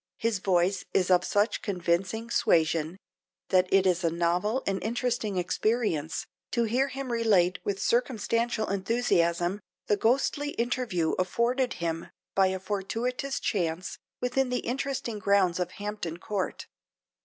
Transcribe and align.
His 0.17 0.39
voice 0.39 0.83
is 0.95 1.11
of 1.11 1.23
such 1.23 1.61
convincing 1.61 2.31
suasion, 2.31 2.97
that 3.49 3.71
it 3.71 3.85
is 3.85 4.03
a 4.03 4.09
novel 4.09 4.63
and 4.65 4.81
interesting 4.83 5.37
experience 5.37 6.25
to 6.49 6.63
hear 6.63 6.87
him 6.87 7.11
relate 7.11 7.59
with 7.63 7.79
circumstantial 7.79 8.67
enthusiasm, 8.67 9.59
the 9.85 9.97
ghostly 9.97 10.53
interview 10.53 11.11
afforded 11.19 11.73
him 11.73 12.07
by 12.33 12.47
a 12.47 12.57
fortuitous 12.59 13.39
chance 13.39 13.99
within 14.19 14.49
the 14.49 14.61
interesting 14.61 15.19
grounds 15.19 15.59
of 15.59 15.69
Hampton 15.73 16.17
Court. 16.17 16.65